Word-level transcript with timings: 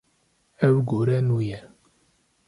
Ev 0.65 0.75
gore 0.87 1.17
nû 1.27 1.37
ye. 1.47 1.59